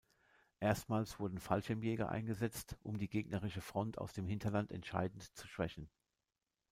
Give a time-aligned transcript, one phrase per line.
[0.59, 5.91] Erstmals wurden Fallschirmjäger eingesetzt, um die gegnerische Front aus dem Hinterland entscheidend zu schwächen.